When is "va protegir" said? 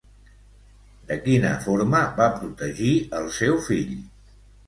2.21-2.93